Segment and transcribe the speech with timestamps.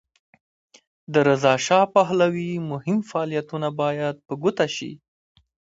[1.13, 4.91] د رضاشاه پهلوي مهم فعالیتونه باید په ګوته شي.